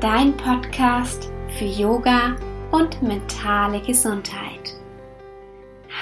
[0.00, 2.34] dein Podcast für Yoga
[2.70, 4.74] und mentale Gesundheit.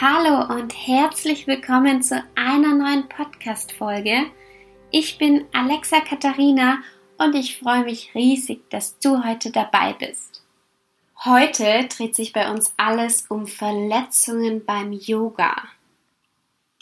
[0.00, 4.26] Hallo und herzlich willkommen zu einer neuen Podcast-Folge.
[4.92, 6.78] Ich bin Alexa Katharina
[7.16, 10.44] und ich freue mich riesig, dass du heute dabei bist.
[11.24, 15.56] Heute dreht sich bei uns alles um Verletzungen beim Yoga.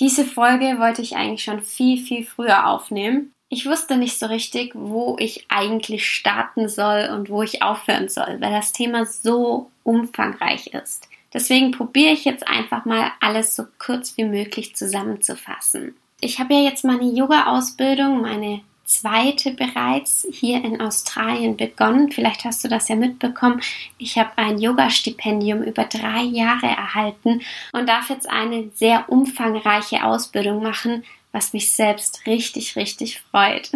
[0.00, 4.72] Diese Folge wollte ich eigentlich schon viel, viel früher aufnehmen, ich wusste nicht so richtig,
[4.74, 10.68] wo ich eigentlich starten soll und wo ich aufhören soll, weil das Thema so umfangreich
[10.68, 11.08] ist.
[11.32, 15.94] Deswegen probiere ich jetzt einfach mal alles so kurz wie möglich zusammenzufassen.
[16.20, 22.10] Ich habe ja jetzt meine Yoga-Ausbildung, meine zweite bereits hier in Australien begonnen.
[22.10, 23.60] Vielleicht hast du das ja mitbekommen.
[23.98, 30.62] Ich habe ein Yoga-Stipendium über drei Jahre erhalten und darf jetzt eine sehr umfangreiche Ausbildung
[30.62, 31.04] machen,
[31.36, 33.70] was mich selbst richtig, richtig freut.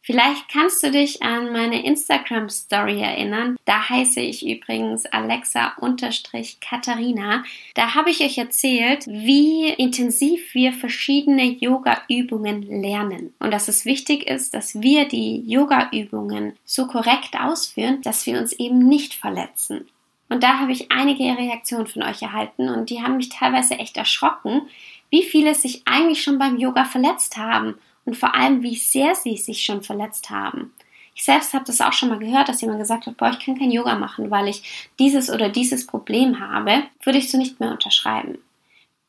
[0.00, 3.58] Vielleicht kannst du dich an meine Instagram Story erinnern.
[3.66, 7.44] Da heiße ich übrigens Alexa-Katharina.
[7.74, 13.34] Da habe ich euch erzählt, wie intensiv wir verschiedene Yoga-Übungen lernen.
[13.38, 18.54] Und dass es wichtig ist, dass wir die Yoga-Übungen so korrekt ausführen, dass wir uns
[18.54, 19.86] eben nicht verletzen.
[20.28, 23.96] Und da habe ich einige Reaktionen von euch erhalten und die haben mich teilweise echt
[23.96, 24.62] erschrocken,
[25.10, 29.36] wie viele sich eigentlich schon beim Yoga verletzt haben und vor allem, wie sehr sie
[29.36, 30.72] sich schon verletzt haben.
[31.14, 33.58] Ich selbst habe das auch schon mal gehört, dass jemand gesagt hat, boah, ich kann
[33.58, 37.70] kein Yoga machen, weil ich dieses oder dieses Problem habe, würde ich so nicht mehr
[37.70, 38.38] unterschreiben.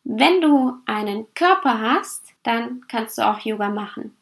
[0.03, 4.15] Wenn du einen Körper hast, dann kannst du auch Yoga machen.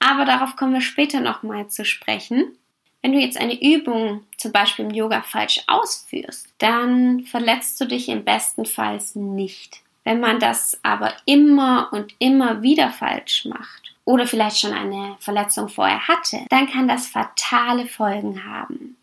[0.00, 2.56] Aber darauf kommen wir später nochmal zu sprechen.
[3.02, 8.08] Wenn du jetzt eine Übung zum Beispiel im Yoga falsch ausführst, dann verletzt du dich
[8.08, 9.82] im besten Fall nicht.
[10.08, 15.68] Wenn man das aber immer und immer wieder falsch macht oder vielleicht schon eine Verletzung
[15.68, 18.96] vorher hatte, dann kann das fatale Folgen haben.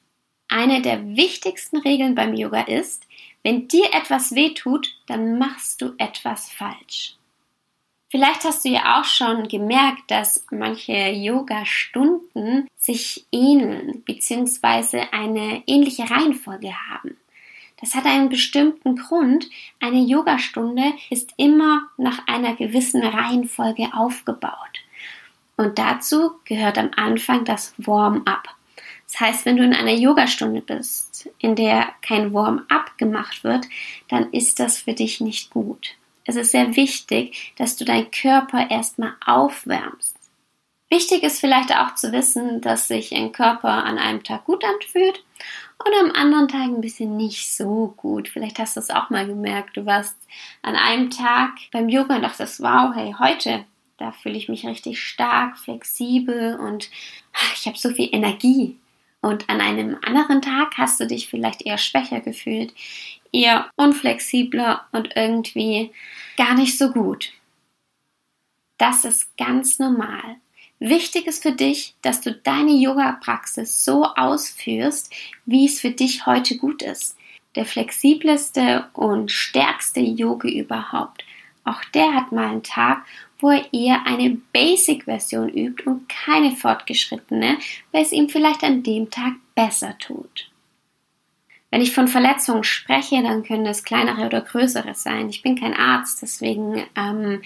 [0.48, 3.06] Eine der wichtigsten Regeln beim Yoga ist,
[3.44, 7.14] wenn dir etwas wehtut, dann machst du etwas falsch.
[8.10, 15.04] Vielleicht hast du ja auch schon gemerkt, dass manche Yoga-Stunden sich ähneln bzw.
[15.12, 17.16] eine ähnliche Reihenfolge haben.
[17.80, 19.50] Das hat einen bestimmten Grund.
[19.80, 24.80] Eine Yogastunde ist immer nach einer gewissen Reihenfolge aufgebaut.
[25.58, 28.50] Und dazu gehört am Anfang das Warm-up.
[29.08, 33.68] Das heißt, wenn du in einer Yogastunde bist, in der kein Warm-up gemacht wird,
[34.10, 35.96] dann ist das für dich nicht gut.
[36.26, 40.15] Es ist sehr wichtig, dass du deinen Körper erstmal aufwärmst.
[40.90, 45.24] Wichtig ist vielleicht auch zu wissen, dass sich ein Körper an einem Tag gut anfühlt
[45.84, 48.30] und am anderen Tag ein bisschen nicht so gut.
[48.30, 49.76] Vielleicht hast du es auch mal gemerkt.
[49.78, 50.16] Du warst
[50.62, 53.66] an einem Tag beim Yoga und dachtest, wow, hey, heute,
[53.98, 56.90] da fühle ich mich richtig stark, flexibel und
[57.56, 58.78] ich habe so viel Energie.
[59.22, 62.76] Und an einem anderen Tag hast du dich vielleicht eher schwächer gefühlt,
[63.32, 65.92] eher unflexibler und irgendwie
[66.38, 67.32] gar nicht so gut.
[68.78, 70.38] Das ist ganz normal.
[70.80, 75.14] Wichtig ist für dich, dass du deine Yoga-Praxis so ausführst,
[75.46, 77.18] wie es für dich heute gut ist.
[77.56, 81.24] Der flexibleste und stärkste Yogi überhaupt.
[81.64, 83.06] Auch der hat mal einen Tag,
[83.40, 87.58] wo er eher eine Basic-Version übt und keine fortgeschrittene,
[87.92, 90.50] weil es ihm vielleicht an dem Tag besser tut.
[91.72, 95.30] Wenn ich von Verletzungen spreche, dann können es kleinere oder größere sein.
[95.30, 97.42] Ich bin kein Arzt, deswegen ähm,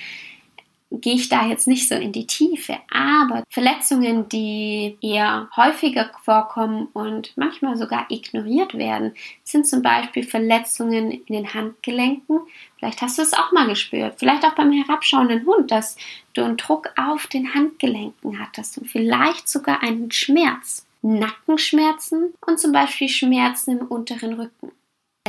[0.92, 2.78] gehe ich da jetzt nicht so in die Tiefe.
[2.92, 9.14] Aber Verletzungen, die eher häufiger vorkommen und manchmal sogar ignoriert werden,
[9.44, 12.40] sind zum Beispiel Verletzungen in den Handgelenken.
[12.78, 14.16] Vielleicht hast du es auch mal gespürt.
[14.18, 15.98] Vielleicht auch beim herabschauenden Hund, dass
[16.34, 20.86] du einen Druck auf den Handgelenken hattest und vielleicht sogar einen Schmerz.
[21.02, 24.72] Nackenschmerzen und zum Beispiel Schmerzen im unteren Rücken.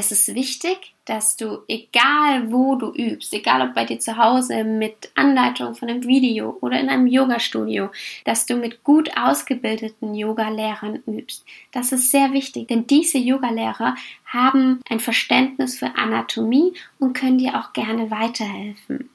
[0.01, 4.65] Es ist wichtig, dass du, egal wo du übst, egal ob bei dir zu Hause
[4.65, 7.91] mit Anleitung von einem Video oder in einem Yoga-Studio,
[8.25, 11.45] dass du mit gut ausgebildeten Yoga-Lehrern übst.
[11.73, 13.95] Das ist sehr wichtig, denn diese Yoga-Lehrer
[14.25, 19.11] haben ein Verständnis für Anatomie und können dir auch gerne weiterhelfen.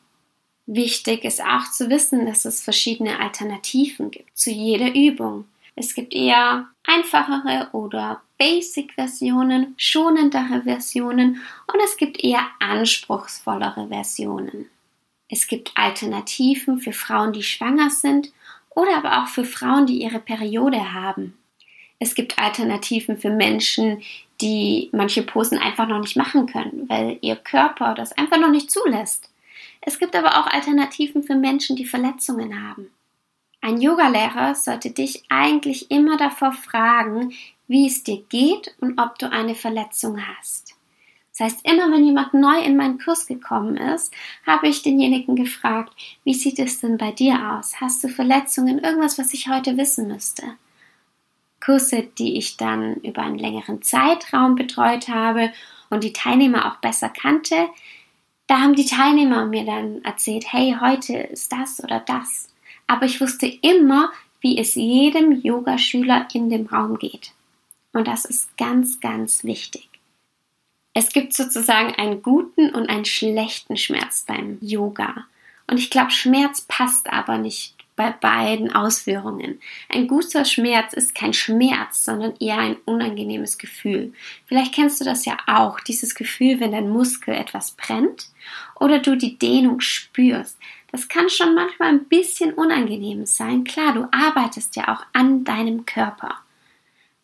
[0.68, 5.46] Wichtig ist auch zu wissen, dass es verschiedene Alternativen gibt zu jeder Übung.
[5.76, 14.70] Es gibt eher einfachere oder Basic-Versionen, schonendere Versionen und es gibt eher anspruchsvollere Versionen.
[15.30, 18.32] Es gibt Alternativen für Frauen, die schwanger sind
[18.70, 21.38] oder aber auch für Frauen, die ihre Periode haben.
[22.00, 24.02] Es gibt Alternativen für Menschen,
[24.42, 28.70] die manche Posen einfach noch nicht machen können, weil ihr Körper das einfach noch nicht
[28.70, 29.30] zulässt.
[29.82, 32.90] Es gibt aber auch Alternativen für Menschen, die Verletzungen haben.
[33.66, 37.34] Ein Yogalehrer sollte dich eigentlich immer davor fragen,
[37.68, 40.76] wie es dir geht und ob du eine Verletzung hast.
[41.32, 44.14] Das heißt, immer wenn jemand neu in meinen Kurs gekommen ist,
[44.46, 47.82] habe ich denjenigen gefragt, wie sieht es denn bei dir aus?
[47.82, 48.78] Hast du Verletzungen?
[48.78, 50.44] Irgendwas, was ich heute wissen müsste?
[51.60, 55.52] Kurse, die ich dann über einen längeren Zeitraum betreut habe
[55.90, 57.70] und die Teilnehmer auch besser kannte,
[58.46, 62.50] da haben die Teilnehmer mir dann erzählt, hey, heute ist das oder das
[62.88, 64.12] aber ich wusste immer,
[64.42, 67.32] wie es jedem Yogaschüler in dem Raum geht.
[67.94, 69.90] Und das ist ganz, ganz wichtig.
[70.94, 75.26] Es gibt sozusagen einen guten und einen schlechten Schmerz beim Yoga.
[75.68, 79.60] Und ich glaube, Schmerz passt aber nicht bei beiden Ausführungen.
[79.90, 84.14] Ein guter Schmerz ist kein Schmerz, sondern eher ein unangenehmes Gefühl.
[84.46, 88.30] Vielleicht kennst du das ja auch, dieses Gefühl, wenn dein Muskel etwas brennt
[88.80, 90.58] oder du die Dehnung spürst.
[90.92, 93.64] Das kann schon manchmal ein bisschen unangenehm sein.
[93.64, 96.36] Klar, du arbeitest ja auch an deinem Körper.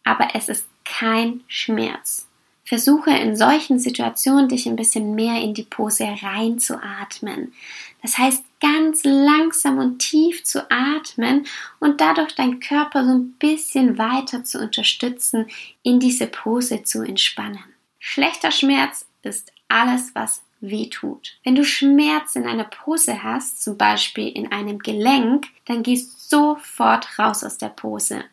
[0.03, 2.27] Aber es ist kein Schmerz.
[2.63, 7.53] Versuche in solchen Situationen dich ein bisschen mehr in die Pose reinzuatmen.
[8.01, 11.45] Das heißt, ganz langsam und tief zu atmen
[11.79, 15.47] und dadurch deinen Körper so ein bisschen weiter zu unterstützen,
[15.83, 17.63] in diese Pose zu entspannen.
[17.99, 21.37] Schlechter Schmerz ist alles, was weh tut.
[21.43, 27.19] Wenn du Schmerz in einer Pose hast, zum Beispiel in einem Gelenk, dann gehst sofort
[27.19, 28.23] raus aus der Pose.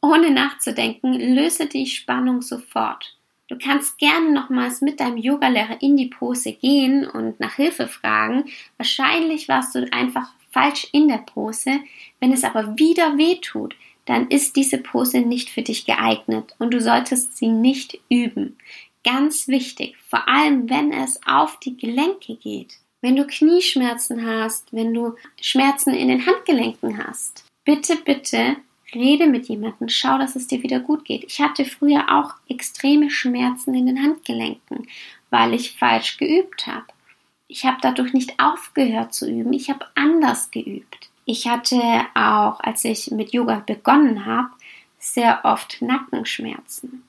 [0.00, 3.16] Ohne nachzudenken, löse die Spannung sofort.
[3.48, 8.44] Du kannst gerne nochmals mit deinem Yogalehrer in die Pose gehen und nach Hilfe fragen.
[8.78, 11.80] Wahrscheinlich warst du einfach falsch in der Pose.
[12.20, 13.74] Wenn es aber wieder weh tut,
[14.06, 18.56] dann ist diese Pose nicht für dich geeignet und du solltest sie nicht üben.
[19.02, 22.78] Ganz wichtig, vor allem wenn es auf die Gelenke geht.
[23.02, 28.56] Wenn du Knieschmerzen hast, wenn du Schmerzen in den Handgelenken hast, bitte, bitte
[28.94, 31.24] rede mit jemandem, schau, dass es dir wieder gut geht.
[31.24, 34.86] Ich hatte früher auch extreme Schmerzen in den Handgelenken,
[35.30, 36.86] weil ich falsch geübt habe.
[37.48, 41.10] Ich habe dadurch nicht aufgehört zu üben, ich habe anders geübt.
[41.26, 41.80] Ich hatte
[42.14, 44.50] auch, als ich mit Yoga begonnen habe,
[44.98, 47.04] sehr oft Nackenschmerzen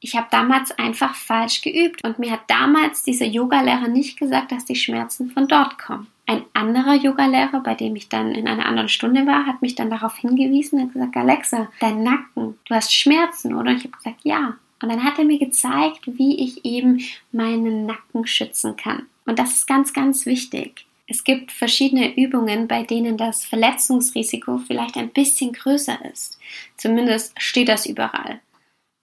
[0.00, 4.64] ich habe damals einfach falsch geübt und mir hat damals dieser Yogalehrer nicht gesagt, dass
[4.64, 6.06] die Schmerzen von dort kommen.
[6.30, 9.88] Ein anderer Yogalehrer, bei dem ich dann in einer anderen Stunde war, hat mich dann
[9.88, 13.70] darauf hingewiesen und gesagt, Alexa, dein Nacken, du hast Schmerzen, oder?
[13.70, 14.58] Und ich habe gesagt, ja.
[14.82, 17.00] Und dann hat er mir gezeigt, wie ich eben
[17.32, 19.06] meinen Nacken schützen kann.
[19.24, 20.84] Und das ist ganz, ganz wichtig.
[21.06, 26.38] Es gibt verschiedene Übungen, bei denen das Verletzungsrisiko vielleicht ein bisschen größer ist.
[26.76, 28.40] Zumindest steht das überall.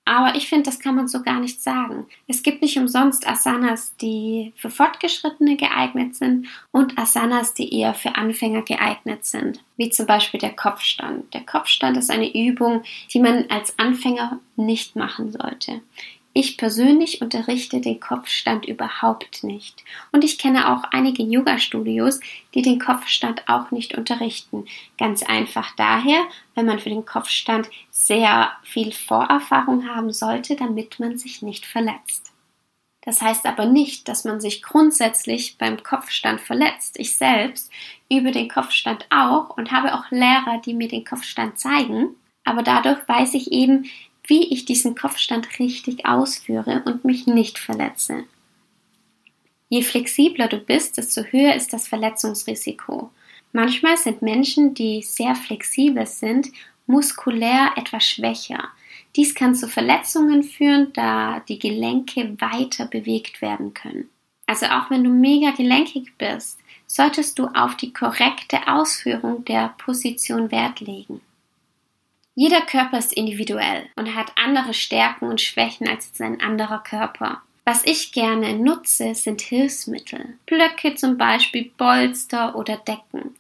[0.08, 2.06] Aber ich finde, das kann man so gar nicht sagen.
[2.28, 8.16] Es gibt nicht umsonst Asanas, die für Fortgeschrittene geeignet sind und Asanas, die eher für
[8.16, 11.34] Anfänger geeignet sind, wie zum Beispiel der Kopfstand.
[11.34, 15.82] Der Kopfstand ist eine Übung, die man als Anfänger nicht machen sollte.
[16.38, 19.86] Ich persönlich unterrichte den Kopfstand überhaupt nicht.
[20.12, 22.20] Und ich kenne auch einige Yoga-Studios,
[22.54, 24.66] die den Kopfstand auch nicht unterrichten.
[24.98, 31.18] Ganz einfach daher, weil man für den Kopfstand sehr viel Vorerfahrung haben sollte, damit man
[31.18, 32.34] sich nicht verletzt.
[33.06, 37.00] Das heißt aber nicht, dass man sich grundsätzlich beim Kopfstand verletzt.
[37.00, 37.72] Ich selbst
[38.12, 42.16] übe den Kopfstand auch und habe auch Lehrer, die mir den Kopfstand zeigen.
[42.44, 43.86] Aber dadurch weiß ich eben,
[44.28, 48.26] wie ich diesen Kopfstand richtig ausführe und mich nicht verletze.
[49.70, 53.12] Je flexibler du bist, desto höher ist das Verletzungsrisiko.
[53.52, 56.50] Manchmal sind Menschen, die sehr flexibel sind,
[56.88, 58.70] muskulär etwas schwächer.
[59.16, 64.10] Dies kann zu Verletzungen führen, da die Gelenke weiter bewegt werden können.
[64.46, 70.52] Also auch wenn du mega gelenkig bist, solltest du auf die korrekte Ausführung der Position
[70.52, 71.22] Wert legen.
[72.36, 77.42] Jeder Körper ist individuell und hat andere Stärken und Schwächen als ein anderer Körper.
[77.64, 80.38] Was ich gerne nutze, sind Hilfsmittel.
[80.46, 83.36] Blöcke zum Beispiel, Bolster oder Decken.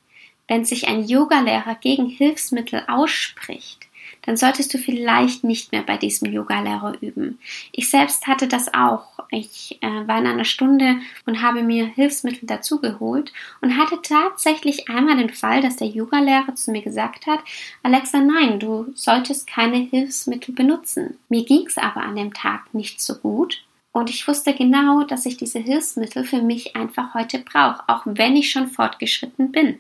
[0.47, 3.85] Wenn sich ein Yogalehrer gegen Hilfsmittel ausspricht,
[4.23, 7.39] dann solltest du vielleicht nicht mehr bei diesem Yogalehrer üben.
[7.71, 9.14] Ich selbst hatte das auch.
[9.37, 15.17] Ich äh, war in einer Stunde und habe mir Hilfsmittel dazugeholt und hatte tatsächlich einmal
[15.17, 17.41] den Fall, dass der Yogalehrer zu mir gesagt hat,
[17.83, 21.17] Alexa, nein, du solltest keine Hilfsmittel benutzen.
[21.27, 23.61] Mir ging es aber an dem Tag nicht so gut.
[23.91, 28.37] Und ich wusste genau, dass ich diese Hilfsmittel für mich einfach heute brauche, auch wenn
[28.37, 29.79] ich schon fortgeschritten bin.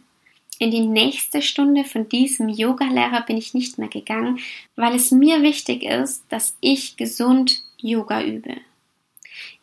[0.59, 4.39] In die nächste Stunde von diesem Yogalehrer bin ich nicht mehr gegangen,
[4.75, 8.57] weil es mir wichtig ist, dass ich gesund Yoga übe.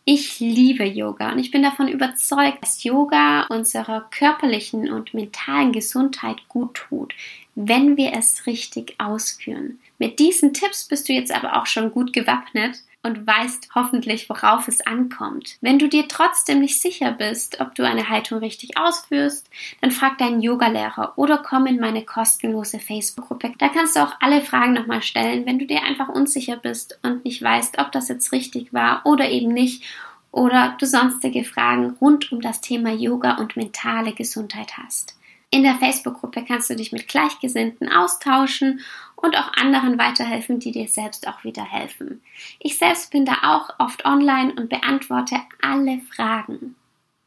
[0.05, 6.49] Ich liebe Yoga und ich bin davon überzeugt, dass Yoga unserer körperlichen und mentalen Gesundheit
[6.49, 7.15] gut tut,
[7.55, 9.79] wenn wir es richtig ausführen.
[9.99, 14.69] Mit diesen Tipps bist du jetzt aber auch schon gut gewappnet und weißt hoffentlich, worauf
[14.69, 15.57] es ankommt.
[15.61, 20.19] Wenn du dir trotzdem nicht sicher bist, ob du eine Haltung richtig ausführst, dann frag
[20.19, 23.53] deinen Yogalehrer oder komm in meine kostenlose Facebook-Gruppe.
[23.59, 27.25] Da kannst du auch alle Fragen nochmal stellen, wenn du dir einfach unsicher bist und
[27.25, 29.83] nicht weißt, ob das jetzt richtig war oder eben nicht
[30.31, 35.15] oder du sonstige Fragen rund um das Thema Yoga und mentale Gesundheit hast.
[35.55, 38.81] In der Facebook-Gruppe kannst du dich mit Gleichgesinnten austauschen
[39.17, 42.23] und auch anderen weiterhelfen, die dir selbst auch wieder helfen.
[42.59, 46.75] Ich selbst bin da auch oft online und beantworte alle Fragen.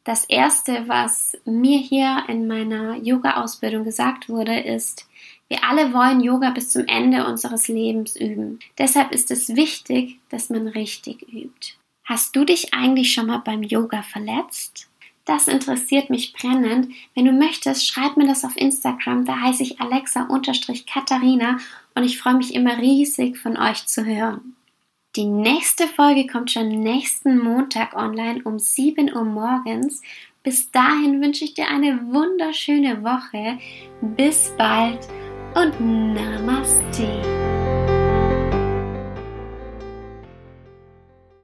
[0.05, 5.07] Das erste, was mir hier in meiner Yoga-Ausbildung gesagt wurde, ist,
[5.47, 8.59] wir alle wollen Yoga bis zum Ende unseres Lebens üben.
[8.79, 11.73] Deshalb ist es wichtig, dass man richtig übt.
[12.03, 14.89] Hast du dich eigentlich schon mal beim Yoga verletzt?
[15.25, 16.93] Das interessiert mich brennend.
[17.15, 19.25] Wenn du möchtest, schreib mir das auf Instagram.
[19.25, 21.57] Da heiße ich Alexa-Katharina
[21.95, 24.55] und ich freue mich immer riesig von euch zu hören.
[25.15, 30.01] Die nächste Folge kommt schon nächsten Montag online um 7 Uhr morgens.
[30.43, 33.57] Bis dahin wünsche ich dir eine wunderschöne Woche.
[34.01, 35.07] Bis bald
[35.55, 37.54] und Namaste.